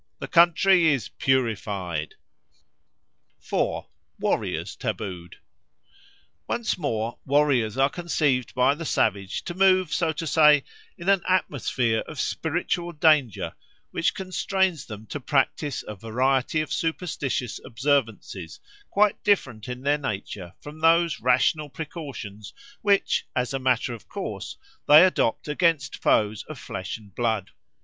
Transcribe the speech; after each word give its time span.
The 0.17 0.27
country 0.27 0.87
is 0.87 1.09
purified!" 1.09 2.15
4. 3.37 3.87
Warriors 4.17 4.75
tabooed 4.75 5.35
ONCE 6.47 6.77
more, 6.79 7.19
warriors 7.23 7.77
are 7.77 7.87
conceived 7.87 8.55
by 8.55 8.73
the 8.73 8.83
savage 8.83 9.43
to 9.43 9.53
move, 9.53 9.93
so 9.93 10.11
to 10.11 10.25
say, 10.25 10.63
in 10.97 11.07
an 11.07 11.21
atmosphere 11.29 11.99
of 12.07 12.19
spiritual 12.19 12.93
danger 12.93 13.53
which 13.91 14.15
constrains 14.15 14.87
them 14.87 15.05
to 15.05 15.19
practise 15.19 15.83
a 15.87 15.93
variety 15.93 16.61
of 16.61 16.73
superstitious 16.73 17.59
observances 17.63 18.59
quite 18.89 19.23
different 19.23 19.69
in 19.69 19.83
their 19.83 19.99
nature 19.99 20.53
from 20.61 20.79
those 20.79 21.19
rational 21.21 21.69
precautions 21.69 22.55
which, 22.81 23.27
as 23.35 23.53
a 23.53 23.59
matter 23.59 23.93
of 23.93 24.07
course, 24.07 24.57
they 24.87 25.05
adopt 25.05 25.47
against 25.47 26.01
foes 26.01 26.43
of 26.45 26.57
flesh 26.57 26.97
and 26.97 27.13
blood. 27.13 27.51